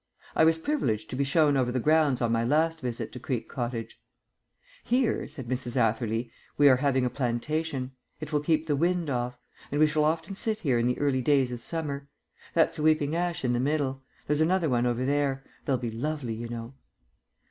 [0.35, 3.47] I was privileged to be shown over the grounds on my last visit to Creek
[3.47, 4.01] Cottage.
[4.83, 5.75] "Here," said Mrs.
[5.77, 7.91] Atherley, "we are having a plantation.
[8.19, 9.39] It will keep the wind off;
[9.71, 12.09] and we shall often sit here in the early days of summer.
[12.55, 14.01] That's a weeping ash in the middle.
[14.25, 15.43] There's another one over there.
[15.65, 16.73] They'll be lovely, you know."